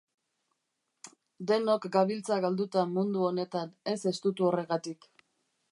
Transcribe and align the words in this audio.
Denok 1.51 1.85
gabiltza 1.97 2.39
galduta 2.47 2.85
mundu 2.95 3.29
honetan, 3.29 3.73
ez 3.95 3.99
estutu 4.15 4.49
horregatik. 4.51 5.09